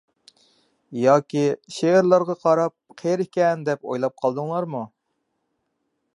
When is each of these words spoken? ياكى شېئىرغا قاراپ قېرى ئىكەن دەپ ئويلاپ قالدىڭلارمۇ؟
ياكى 1.01 1.43
شېئىرغا 1.75 2.37
قاراپ 2.47 2.77
قېرى 3.03 3.29
ئىكەن 3.29 3.69
دەپ 3.69 3.87
ئويلاپ 3.91 4.19
قالدىڭلارمۇ؟ 4.25 4.85